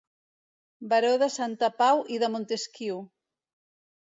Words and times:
Baró 0.93 1.11
de 1.23 1.27
Santa 1.33 1.69
Pau 1.83 2.01
i 2.17 2.19
de 2.25 2.31
Montesquiu. 2.37 2.99